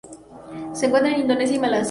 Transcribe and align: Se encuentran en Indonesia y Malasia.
Se 0.73 0.87
encuentran 0.87 1.13
en 1.13 1.21
Indonesia 1.21 1.57
y 1.57 1.59
Malasia. 1.59 1.79